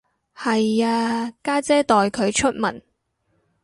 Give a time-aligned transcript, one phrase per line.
[0.35, 2.81] 係啊，家姐代佢出文